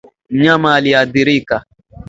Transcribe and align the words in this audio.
mnyama 0.29 0.73
aliyeathirika 0.75 1.55